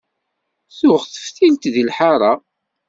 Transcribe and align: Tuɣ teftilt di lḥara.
Tuɣ 0.77 1.01
teftilt 1.05 1.63
di 1.73 1.83
lḥara. 1.89 2.33